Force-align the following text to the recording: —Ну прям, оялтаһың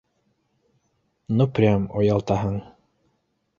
—Ну 1.37 1.47
прям, 1.59 1.87
оялтаһың 2.01 2.59